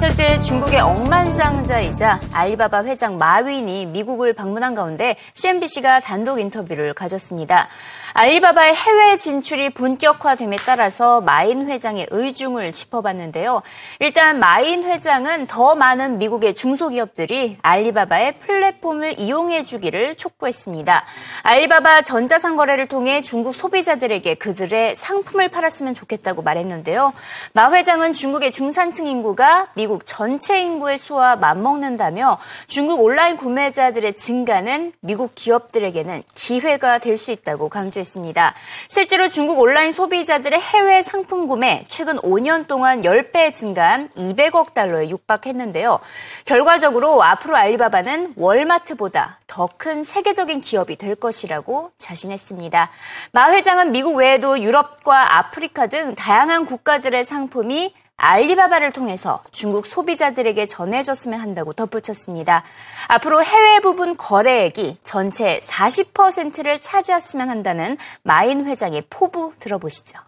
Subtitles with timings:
[0.00, 7.68] 현재 중국의 억만장자이자 알리바바 회장 마윈이 미국을 방문한 가운데 CNBC가 단독 인터뷰를 가졌습니다.
[8.14, 13.62] 알리바바의 해외 진출이 본격화됨에 따라서 마윈 회장의 의중을 짚어봤는데요.
[14.00, 21.04] 일단 마윈 회장은 더 많은 미국의 중소기업들이 알리바바의 플랫폼을 이용해 주기를 촉구했습니다.
[21.42, 27.12] 알리바바 전자상거래를 통해 중국 소비자들에게 그들의 상품을 팔았으면 좋겠다고 말했는데요.
[27.52, 35.34] 마 회장은 중국의 중산층 인구가 미국 전체 인구의 수와 맞먹는다며 중국 온라인 구매자들의 증가는 미국
[35.34, 38.54] 기업들에게는 기회가 될 수 있다고 강조했습니다.
[38.88, 45.98] 실제로 중국 온라인 소비자들의 해외 상품 구매 최근 5년 동안 10배 증가한 200억 달러에 육박했는데요.
[46.44, 52.90] 결과적으로 앞으로 알리바바는 월마트보다 더 큰 세계적인 기업이 될 것이라고 자신했습니다.
[53.32, 61.38] 마 회장은 미국 외에도 유럽과 아프리카 등 다양한 국가들의 상품이 알리바바를 통해서 중국 소비자들에게 전해졌으면
[61.38, 62.64] 한다고 덧붙였습니다.
[63.06, 70.18] 앞으로 해외 부분 거래액이 전체 40%를 차지했으면 한다는 마인 회장의 포부 들어보시죠.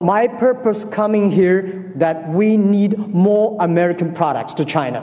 [0.00, 5.02] My purpose coming here that we need more American products to China.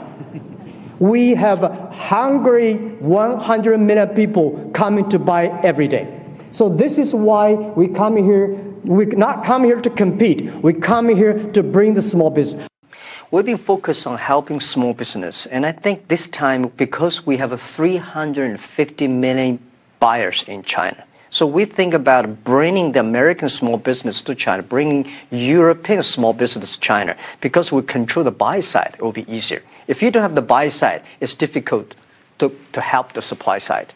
[0.98, 1.60] We have
[1.92, 6.08] hungry 100 million people coming to buy every day.
[6.50, 8.56] So this is why we come here.
[8.86, 10.52] We not come here to compete.
[10.62, 12.68] We come here to bring the small business.
[13.32, 17.50] We've been focused on helping small business, and I think this time because we have
[17.50, 19.58] a 350 million
[19.98, 25.10] buyers in China, so we think about bringing the American small business to China, bringing
[25.30, 27.16] European small business to China.
[27.40, 29.62] Because we control the buy side, it will be easier.
[29.88, 31.96] If you don't have the buy side, it's difficult
[32.38, 33.92] to, to help the supply side.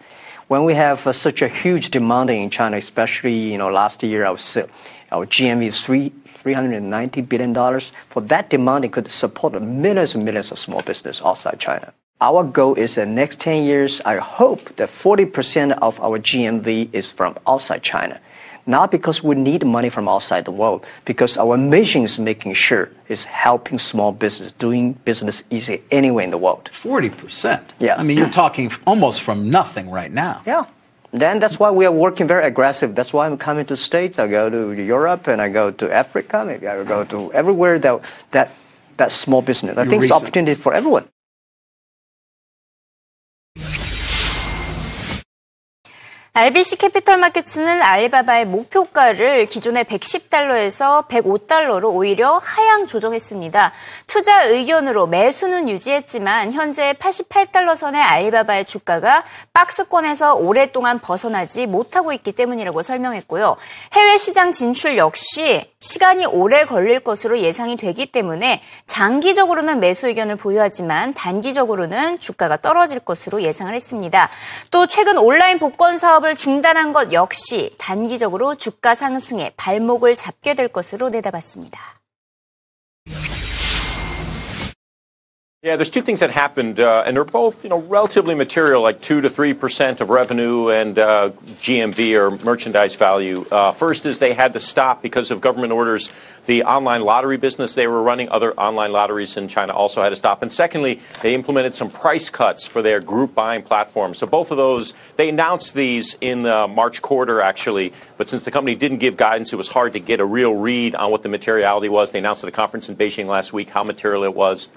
[0.51, 4.25] When we have uh, such a huge demand in China, especially you know last year
[4.25, 6.13] our GMV is three.
[6.43, 7.55] $390 billion.
[8.09, 11.93] For that demand, it could support millions and millions of small business outside China.
[12.19, 17.13] Our goal is the next 10 years, I hope that 40% of our GMV is
[17.13, 18.19] from outside China.
[18.71, 22.89] Not because we need money from outside the world, because our mission is making sure
[23.09, 26.71] is helping small business doing business easy anywhere in the world.
[26.73, 27.61] 40%?
[27.81, 27.97] Yeah.
[27.99, 30.43] I mean, you're talking almost from nothing right now.
[30.47, 30.67] Yeah.
[31.11, 32.95] Then that's why we are working very aggressive.
[32.95, 34.21] That's why I'm coming to States.
[34.21, 36.45] I go to Europe and I go to Africa.
[36.47, 38.55] Maybe I go to everywhere that that
[38.99, 39.77] that small business.
[39.77, 41.09] I think it's opportunity for everyone.
[46.33, 53.73] RBC 캐피털 마켓츠는 알리바바의 목표가를 기존의 110달러에서 105달러로 오히려 하향 조정했습니다.
[54.07, 62.85] 투자 의견으로 매수는 유지했지만 현재 88달러 선의 알리바바의 주가가 박스권에서 오랫동안 벗어나지 못하고 있기 때문이라고
[62.85, 63.57] 설명했고요.
[63.95, 71.13] 해외 시장 진출 역시 시간이 오래 걸릴 것으로 예상이 되기 때문에 장기적으로는 매수 의견을 보유하지만
[71.15, 74.29] 단기적으로는 주가가 떨어질 것으로 예상을 했습니다.
[74.71, 80.69] 또 최근 온라인 복권 사업 을 중단한 것 역시 단기적으로 주가 상승에 발목을 잡게 될
[80.69, 82.00] 것으로 내다봤습니다.
[85.63, 89.03] Yeah, there's two things that happened, uh, and they're both, you know, relatively material, like
[89.03, 93.45] two to three percent of revenue and uh, GMV or merchandise value.
[93.53, 96.09] Uh, first is they had to stop because of government orders.
[96.47, 100.17] The online lottery business they were running, other online lotteries in China also had to
[100.17, 100.41] stop.
[100.41, 104.15] And secondly, they implemented some price cuts for their group buying platform.
[104.15, 108.51] So both of those, they announced these in the March quarter actually, but since the
[108.51, 111.29] company didn't give guidance, it was hard to get a real read on what the
[111.29, 112.13] materiality was.
[112.13, 114.71] They announced at a conference in Beijing last week how material it was.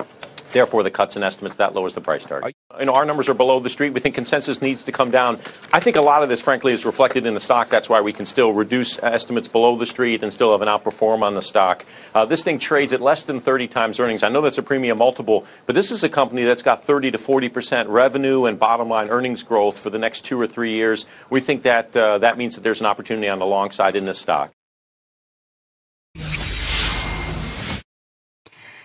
[0.54, 2.56] Therefore, the cuts and estimates that lowers the price target.
[2.80, 3.92] You know, our numbers are below the street.
[3.92, 5.40] We think consensus needs to come down.
[5.74, 7.70] I think a lot of this, frankly, is reflected in the stock.
[7.70, 11.24] That's why we can still reduce estimates below the street and still have an outperform
[11.24, 11.86] on the stock.
[12.14, 14.24] Uh, this thing trades at less than 30 times earnings.
[14.24, 17.18] I know that's a premium multiple, but this is a company that's got 30 to
[17.18, 21.06] 40 percent revenue and bottom line earnings growth for the next two or three years.
[21.30, 24.06] We think that uh, that means that there's an opportunity on the long side in
[24.06, 24.52] this stock.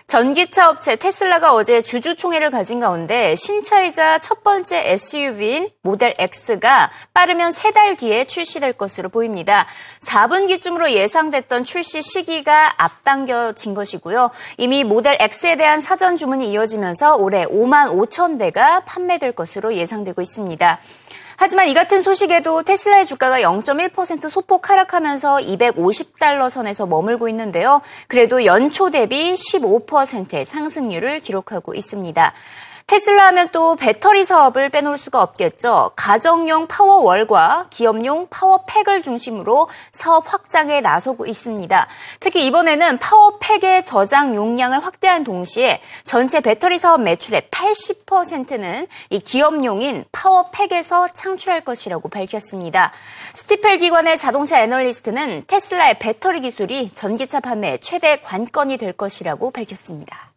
[0.09, 7.69] 전기차 업체 테슬라가 어제 주주총회를 가진 가운데 신차이자 첫 번째 SUV인 모델 X가 빠르면 세
[7.69, 9.67] 달 뒤에 출시될 것으로 보입니다.
[10.01, 14.31] 4분기쯤으로 예상됐던 출시 시기가 앞당겨진 것이고요.
[14.57, 20.79] 이미 모델 X에 대한 사전 주문이 이어지면서 올해 5만 5천 대가 판매될 것으로 예상되고 있습니다.
[21.41, 27.79] 하지만 이 같은 소식에도 테슬라의 주가가 0.1% 소폭 하락하면서 250달러 선에서 머물고 있는데요.
[28.09, 32.33] 그래도 연초 대비 15%의 상승률을 기록하고 있습니다.
[32.89, 35.91] 테슬라 하면 또 배터리 사업을 빼놓을 수가 없겠죠.
[35.95, 41.87] 가정용 파워월과 기업용 파워팩을 중심으로 사업 확장에 나서고 있습니다.
[42.19, 51.09] 특히 이번에는 파워팩의 저장 용량을 확대한 동시에 전체 배터리 사업 매출의 80%는 이 기업용인 파워팩에서
[51.09, 52.91] 창출할 것이라고 밝혔습니다.
[53.35, 60.28] 스티펠 기관의 자동차 애널리스트는 테슬라의 배터리 기술이 전기차 판매 최대 관건이 될 것이라고 밝혔습니다.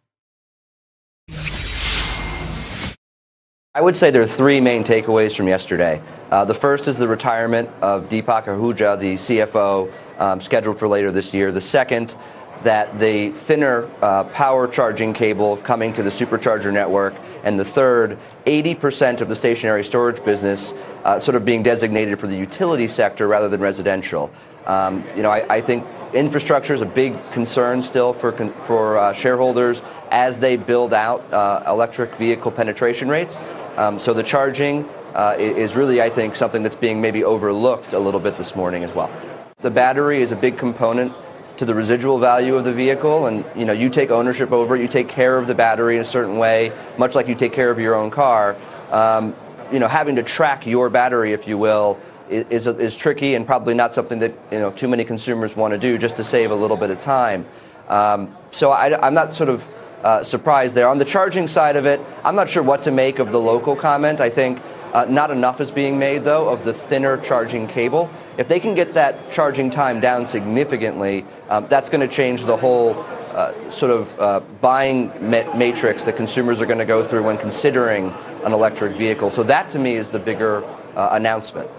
[3.75, 5.99] I would say there are three main takeaways from yesterday.
[6.29, 11.11] Uh, the first is the retirement of Deepak Ahuja, the CFO, um, scheduled for later
[11.11, 11.51] this year.
[11.51, 12.15] The second,
[12.61, 17.15] that the thinner uh, power charging cable coming to the supercharger network.
[17.43, 22.27] And the third, 80% of the stationary storage business uh, sort of being designated for
[22.27, 24.31] the utility sector rather than residential.
[24.67, 29.11] Um, you know, I, I, think infrastructure is a big concern still for, for uh,
[29.11, 33.41] shareholders as they build out uh, electric vehicle penetration rates.
[33.77, 37.99] Um, so the charging uh, is really, I think, something that's being maybe overlooked a
[37.99, 39.11] little bit this morning as well.
[39.61, 41.13] The battery is a big component
[41.57, 44.81] to the residual value of the vehicle, and you know you take ownership over it.
[44.81, 47.69] You take care of the battery in a certain way, much like you take care
[47.69, 48.57] of your own car.
[48.91, 49.35] Um,
[49.71, 51.99] you know, having to track your battery, if you will,
[52.29, 55.77] is, is tricky and probably not something that you know too many consumers want to
[55.77, 57.45] do just to save a little bit of time.
[57.87, 59.63] Um, so I, am not sort of
[60.03, 60.87] uh, surprised there.
[60.87, 63.75] On the charging side of it, I'm not sure what to make of the local
[63.75, 64.19] comment.
[64.19, 64.61] I think
[64.93, 68.09] uh, not enough is being made, though, of the thinner charging cable.
[68.37, 72.57] If they can get that charging time down significantly, um, that's going to change the
[72.57, 73.03] whole
[73.33, 77.37] uh, sort of uh, buying ma- matrix that consumers are going to go through when
[77.37, 78.13] considering
[78.45, 79.31] an electric vehicle.
[79.31, 80.63] So that, to me, is the bigger
[80.95, 81.69] uh, announcement.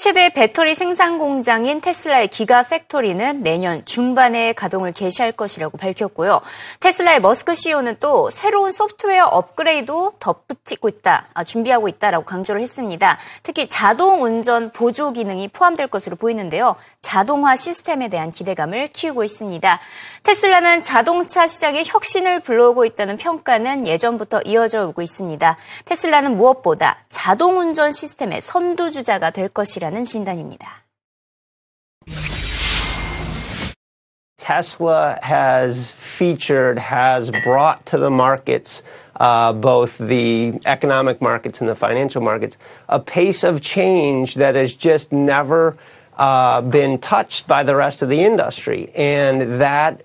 [0.00, 6.40] 최대 배터리 생산 공장인 테슬라의 기가 팩토리는 내년 중반에 가동을 개시할 것이라고 밝혔고요.
[6.80, 13.18] 테슬라의 머스크 CEO는 또 새로운 소프트웨어 업그레이드 덧붙이고 있다, 아, 준비하고 있다라고 강조를 했습니다.
[13.42, 16.76] 특히 자동 운전 보조 기능이 포함될 것으로 보이는데요.
[17.02, 19.80] 자동화 시스템에 대한 기대감을 키우고 있습니다.
[20.22, 25.58] 테슬라는 자동차 시장에 혁신을 불러오고 있다는 평가는 예전부터 이어져 오고 있습니다.
[25.84, 29.89] 테슬라는 무엇보다 자동 운전 시스템의 선두주자가 될 것입 니다.
[29.89, 30.85] 것이라는 진단입니다.
[34.37, 38.83] Tesla has featured, has brought to the markets,
[39.19, 42.57] uh, both the economic markets and the financial markets,
[42.87, 45.75] a pace of change that has just never
[46.17, 48.91] uh, been touched by the rest of the industry.
[48.93, 50.03] And that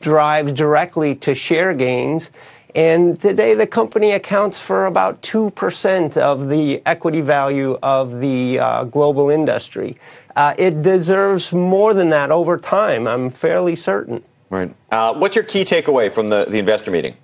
[0.00, 2.30] drives directly to share gains
[2.75, 8.83] and today the company accounts for about 2% of the equity value of the uh,
[8.85, 9.97] global industry.
[10.35, 14.23] Uh, it deserves more than that over time, I'm fairly certain.
[14.49, 14.73] Right.
[14.91, 17.15] Uh, what's your key takeaway from the, the investor meeting?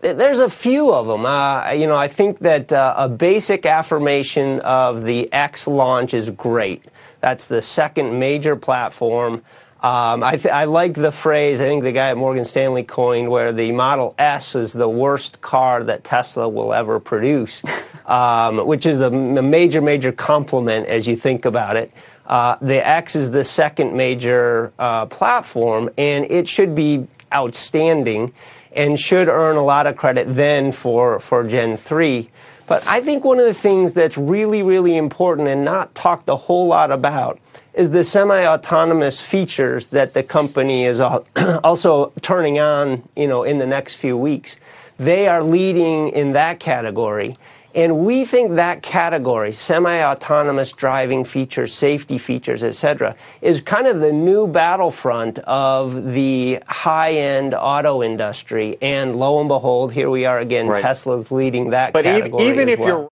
[0.00, 1.24] There's a few of them.
[1.24, 6.28] Uh, you know, I think that uh, a basic affirmation of the X launch is
[6.30, 6.84] great.
[7.20, 9.42] That's the second major platform.
[9.84, 13.28] Um, I, th- I, like the phrase, I think the guy at Morgan Stanley coined,
[13.28, 17.62] where the Model S is the worst car that Tesla will ever produce,
[18.06, 21.92] um, which is a, a, major, major compliment as you think about it.
[22.24, 28.32] Uh, the X is the second major uh, platform, and it should be outstanding
[28.72, 32.30] and should earn a lot of credit then for, for Gen 3.
[32.66, 36.36] But I think one of the things that's really, really important and not talked a
[36.36, 37.38] whole lot about
[37.74, 41.00] is the semi-autonomous features that the company is
[41.64, 44.56] also turning on, you know, in the next few weeks.
[44.96, 47.34] They are leading in that category.
[47.74, 54.12] And we think that category, semi-autonomous driving features, safety features, etc., is kind of the
[54.12, 58.78] new battlefront of the high-end auto industry.
[58.80, 60.68] And lo and behold, here we are again.
[60.68, 60.82] Right.
[60.82, 62.46] Tesla's leading that but category.
[62.46, 62.88] even if well.
[62.88, 63.10] you're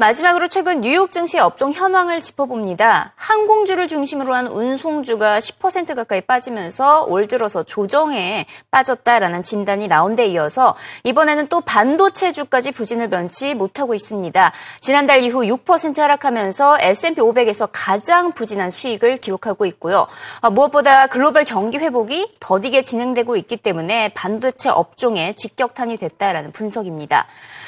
[0.00, 3.12] 마지막으로 최근 뉴욕 증시 업종 현황을 짚어봅니다.
[3.16, 10.74] 항공주를 중심으로 한 운송주가 10% 가까이 빠지면서 올 들어서 조정에 빠졌다라는 진단이 나온 데 이어서
[11.04, 14.52] 이번에는 또 반도체주까지 부진을 면치 못하고 있습니다.
[14.80, 20.06] 지난달 이후 6% 하락하면서 S&P 500에서 가장 부진한 수익을 기록하고 있고요.
[20.40, 27.26] 아, 무엇보다 글로벌 경기 회복이 더디게 진행되고 있기 때문에 반도체 업종에 직격탄이 됐다라는 분석입니다.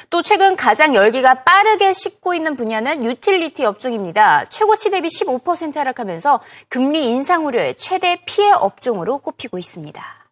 [0.08, 4.44] 또 최근 가장 열기가 빠르게 식고 있는 분야는 유틸리티 업종입니다.
[4.44, 10.22] 최고치 대비 15% 하락하면서 금리 인상 우려의 최대 피해 업종으로 꼽히고 있습니다.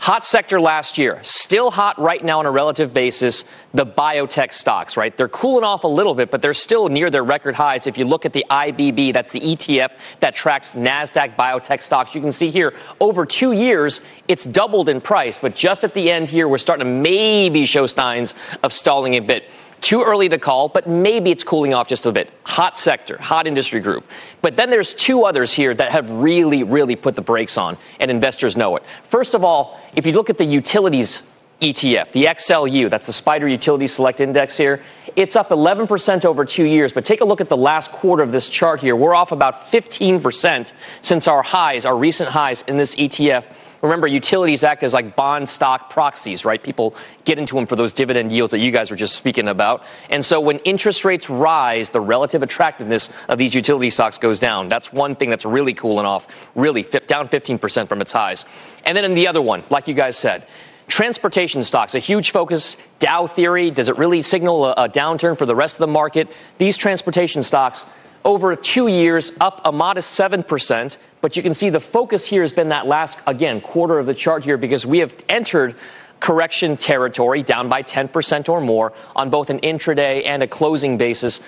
[0.00, 4.96] Hot sector last year, still hot right now on a relative basis, the biotech stocks,
[4.96, 5.14] right?
[5.16, 7.88] They're cooling off a little bit, but they're still near their record highs.
[7.88, 9.90] If you look at the IBB, that's the ETF
[10.20, 15.00] that tracks NASDAQ biotech stocks, you can see here over two years, it's doubled in
[15.00, 19.16] price, but just at the end here, we're starting to maybe show signs of stalling
[19.16, 19.50] a bit.
[19.80, 22.30] Too early to call, but maybe it's cooling off just a bit.
[22.44, 24.04] Hot sector, hot industry group.
[24.42, 28.10] But then there's two others here that have really, really put the brakes on, and
[28.10, 28.82] investors know it.
[29.04, 31.22] First of all, if you look at the utilities
[31.60, 34.82] ETF, the XLU, that's the Spider Utility Select Index here,
[35.16, 36.92] it's up 11% over two years.
[36.92, 38.94] But take a look at the last quarter of this chart here.
[38.94, 43.46] We're off about 15% since our highs, our recent highs in this ETF.
[43.82, 46.62] Remember, utilities act as like bond stock proxies, right?
[46.62, 46.94] People
[47.24, 49.84] get into them for those dividend yields that you guys were just speaking about.
[50.10, 54.68] And so when interest rates rise, the relative attractiveness of these utility stocks goes down.
[54.68, 58.44] That's one thing that's really cooling off, really down 15% from its highs.
[58.84, 60.46] And then in the other one, like you guys said,
[60.88, 62.78] Transportation stocks, a huge focus.
[62.98, 66.28] Dow theory, does it really signal a, a, downturn for the rest of the market?
[66.56, 67.84] These transportation stocks,
[68.24, 70.96] over two years, up a modest 7%.
[71.20, 74.14] But you can see the focus here has been that last, again, quarter of the
[74.14, 75.76] chart here because we have entered
[76.20, 81.40] correction territory down by 10% or more on both an intraday and a closing basis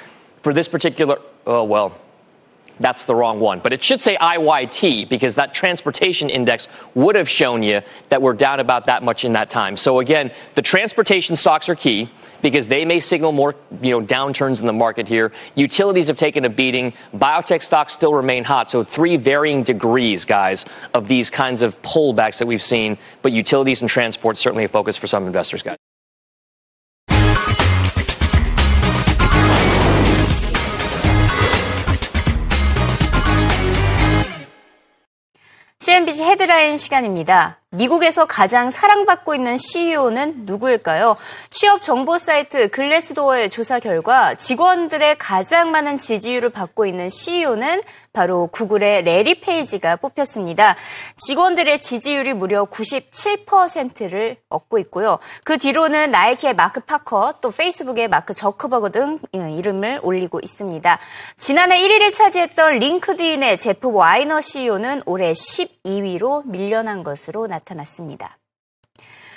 [0.43, 1.95] for this particular, oh, well,
[2.81, 3.61] that's the wrong one.
[3.61, 8.35] But it should say IYT because that transportation index would have shown you that we're
[8.35, 9.77] down about that much in that time.
[9.77, 12.11] So again, the transportation stocks are key
[12.43, 15.31] because they may signal more, you know, downturns in the market here.
[15.55, 16.95] Utilities have taken a beating.
[17.15, 18.71] Biotech stocks still remain hot.
[18.71, 22.97] So three varying degrees, guys, of these kinds of pullbacks that we've seen.
[23.21, 25.77] But utilities and transport certainly a focus for some investors, guys.
[35.83, 37.59] CNBC 헤드라인 시간입니다.
[37.81, 41.17] 미국에서 가장 사랑받고 있는 CEO는 누구일까요?
[41.51, 49.03] 취업 정보 사이트 글래스도어의 조사 결과 직원들의 가장 많은 지지율을 받고 있는 CEO는 바로 구글의
[49.03, 50.75] 래리 페이지가 뽑혔습니다.
[51.17, 55.21] 직원들의 지지율이 무려 97%를 얻고 있고요.
[55.45, 60.99] 그 뒤로는 나이키의 마크 파커, 또 페이스북의 마크 저커버그 등 예, 이름을 올리고 있습니다.
[61.39, 67.60] 지난해 1위를 차지했던 링크드인의 제프 와이너 CEO는 올해 12위로 밀려난 것으로 나타났습니다.
[67.61, 68.39] 나타났습니다.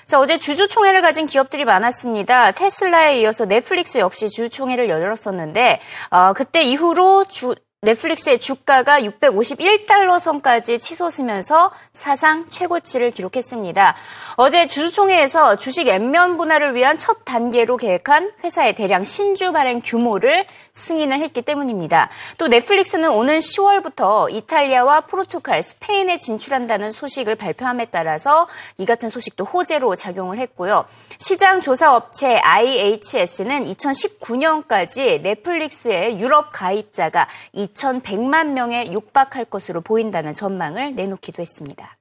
[0.06, 2.52] 자, 어제 주주총회를 가진 기업들이 많았습니다.
[2.52, 11.72] 테슬라에 이어서 넷플릭스 역시 주주총회를 열었었는데, 어, 그때 이후로 주, 넷플릭스의 주가가 651달러 선까지 치솟으면서
[11.92, 13.96] 사상 최고치를 기록했습니다.
[14.38, 21.20] 어제 주주총회에서 주식 앱면 분할을 위한 첫 단계로 계획한 회사의 대량 신주 발행 규모를 승인을
[21.20, 22.10] 했기 때문입니다.
[22.38, 28.48] 또 넷플릭스는 오는 10월부터 이탈리아와 포르투갈, 스페인에 진출한다는 소식을 발표함에 따라서
[28.78, 30.86] 이 같은 소식도 호재로 작용을 했고요.
[31.20, 37.28] 시장 조사 업체 IHS는 2019년까지 넷플릭스의 유럽 가입자가
[37.74, 41.98] 2,100만 명에 육박할 것으로 보인다는 전망을 내놓기도 했습니다.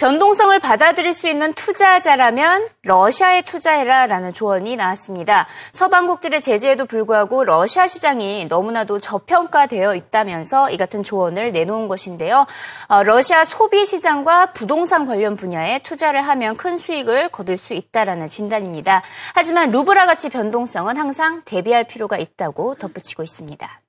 [0.00, 5.46] 변동성을 받아들일 수 있는 투자자라면 러시아에 투자해라 라는 조언이 나왔습니다.
[5.72, 12.46] 서방국들의 제재에도 불구하고 러시아 시장이 너무나도 저평가되어 있다면서 이 같은 조언을 내놓은 것인데요.
[12.88, 19.02] 어, 러시아 소비 시장과 부동산 관련 분야에 투자를 하면 큰 수익을 거둘 수 있다라는 진단입니다.
[19.34, 23.80] 하지만 루브라 가치 변동성은 항상 대비할 필요가 있다고 덧붙이고 있습니다.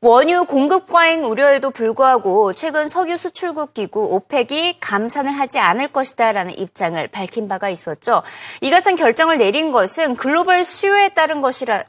[0.00, 7.04] 원유 공급 과잉 우려에도 불구하고 최근 석유 수출국 기구 오펙이 감산을 하지 않을 것이다라는 입장을
[7.08, 8.22] 밝힌 바가 있었죠.
[8.60, 11.82] 이 같은 결정을 내린 것은 글로벌 수요에 따른 것이라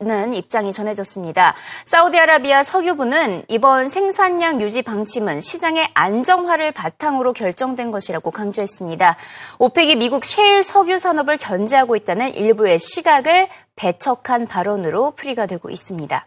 [0.00, 1.54] 는 입장이 전해졌습니다.
[1.84, 9.16] 사우디아라비아 석유부는 이번 생산량 유지 방침은 시장의 안정화를 바탕으로 결정된 것이라고 강조했습니다.
[9.60, 16.26] 오펙이 미국 셰일 석유 산업을 견제하고 있다는 일부의 시각을 배척한 발언으로 풀이가 되고 있습니다.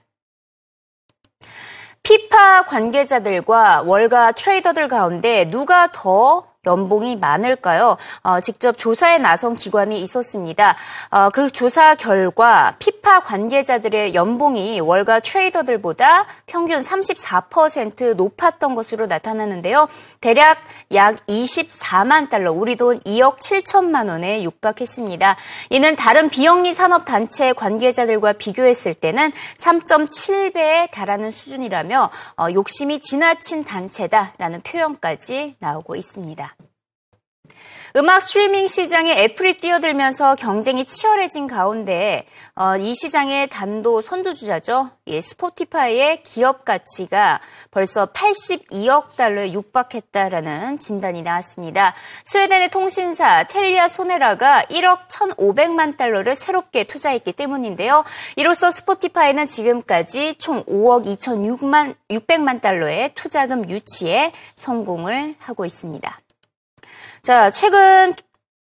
[2.07, 7.97] 피파 관계자들과 월가 트레이더들 가운데 누가 더 연봉이 많을까요?
[8.21, 10.75] 어, 직접 조사에 나선 기관이 있었습니다.
[11.09, 19.87] 어, 그 조사 결과 피파 관계자들의 연봉이 월가 트레이더들보다 평균 34% 높았던 것으로 나타났는데요.
[20.21, 20.59] 대략
[20.93, 25.35] 약 24만 달러, 우리 돈 2억 7천만 원에 육박했습니다.
[25.69, 34.61] 이는 다른 비영리 산업 단체 관계자들과 비교했을 때는 3.7배에 달하는 수준이라며 어, 욕심이 지나친 단체다라는
[34.61, 36.56] 표현까지 나오고 있습니다.
[37.97, 44.91] 음악 스트리밍 시장에 애플이 뛰어들면서 경쟁이 치열해진 가운데 어, 이 시장의 단도 선두주자죠.
[45.07, 51.95] 예, 스포티파이의 기업 가치가 벌써 82억 달러에 육박했다라는 진단이 나왔습니다.
[52.25, 58.03] 스웨덴의 통신사 텔리아 소네라가 1억 1,500만 달러를 새롭게 투자했기 때문인데요.
[58.35, 66.15] 이로써 스포티파이는 지금까지 총 5억 2,600만 600만 달러의 투자금 유치에 성공을 하고 있습니다.
[67.27, 68.13] 자, 최근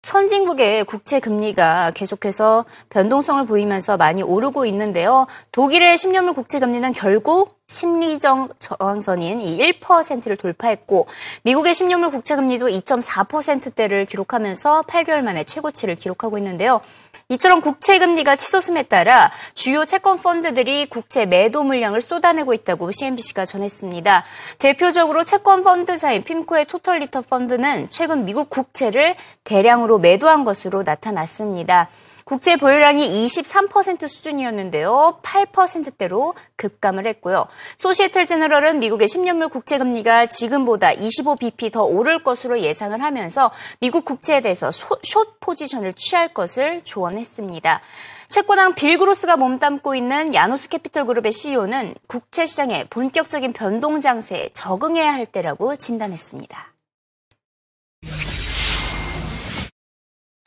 [0.02, 5.28] 선진국의 국채 금리가 계속해서 변동성을 보이면서 많이 오르고 있는데요.
[5.52, 11.06] 독일의 10년물 국채 금리는 결국 심리적 저항선인 이 1%를 돌파했고
[11.44, 16.82] 미국의 10년물 국채 금리도 2.4%대를 기록하면서 8개월 만에 최고치를 기록하고 있는데요.
[17.30, 24.24] 이처럼 국채 금리가 치솟음에 따라 주요 채권 펀드들이 국채 매도 물량을 쏟아내고 있다고 CNBC가 전했습니다.
[24.60, 31.90] 대표적으로 채권 펀드사인 핌코의 토털 리턴 펀드는 최근 미국 국채를 대량으로 매도한 것으로 나타났습니다.
[32.28, 35.20] 국채 보유량이 23% 수준이었는데요.
[35.24, 37.48] 8%대로 급감을 했고요.
[37.78, 44.42] 소시에테 제네랄은 미국의 10년물 국채 금리가 지금보다 25bp 더 오를 것으로 예상을 하면서 미국 국채에
[44.42, 47.80] 대해서 숏 포지션을 취할 것을 조언했습니다.
[48.28, 55.14] 채권왕 빌 그로스가 몸담고 있는 야누스 캐피털 그룹의 CEO는 국채 시장의 본격적인 변동 장세에 적응해야
[55.14, 56.77] 할 때라고 진단했습니다.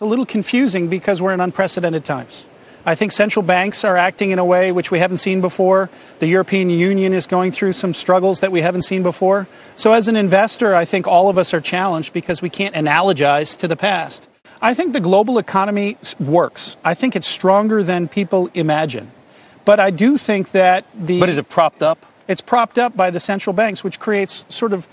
[0.00, 2.46] It's a little confusing because we're in unprecedented times.
[2.86, 5.90] I think central banks are acting in a way which we haven't seen before.
[6.20, 9.46] The European Union is going through some struggles that we haven't seen before.
[9.76, 13.58] So, as an investor, I think all of us are challenged because we can't analogize
[13.58, 14.26] to the past.
[14.62, 16.78] I think the global economy works.
[16.82, 19.10] I think it's stronger than people imagine.
[19.66, 21.20] But I do think that the.
[21.20, 22.06] But is it propped up?
[22.26, 24.88] It's propped up by the central banks, which creates sort of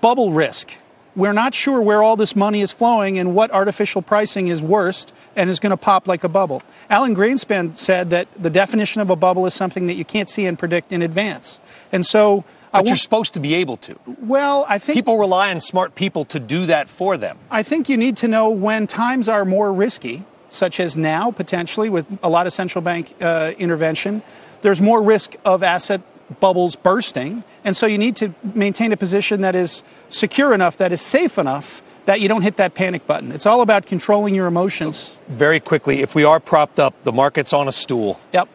[0.00, 0.72] bubble risk
[1.16, 5.14] we're not sure where all this money is flowing and what artificial pricing is worst
[5.34, 6.62] and is going to pop like a bubble.
[6.90, 10.46] Alan Greenspan said that the definition of a bubble is something that you can't see
[10.46, 11.58] and predict in advance.
[11.90, 13.96] And so but you're supposed to be able to.
[14.20, 17.38] Well, I think people rely on smart people to do that for them.
[17.50, 21.88] I think you need to know when times are more risky, such as now, potentially
[21.88, 24.22] with a lot of central bank uh, intervention.
[24.62, 26.02] There's more risk of asset
[26.40, 27.44] bubbles bursting.
[27.64, 31.38] And so you need to maintain a position that is secure enough, that is safe
[31.38, 33.32] enough that you don't hit that panic button.
[33.32, 35.16] It's all about controlling your emotions.
[35.28, 38.20] Very quickly, if we are propped up, the market's on a stool.
[38.32, 38.48] Yep.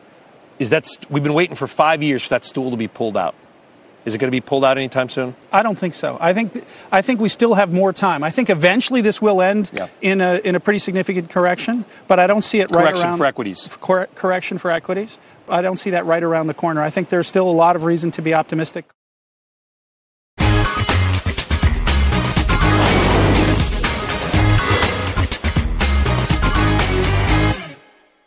[0.59, 3.17] Is that st- we've been waiting for five years for that stool to be pulled
[3.17, 3.35] out?
[4.03, 5.35] Is it going to be pulled out anytime soon?
[5.51, 6.17] I don't think so.
[6.19, 8.23] I think I think we still have more time.
[8.23, 9.89] I think eventually this will end yeah.
[10.01, 13.17] in a in a pretty significant correction, but I don't see it correction right around
[13.17, 13.77] for equities.
[13.79, 15.19] Cor- correction for equities.
[15.51, 16.81] I don't see that right around the corner.
[16.81, 18.85] I think there's still a lot of reason to be optimistic.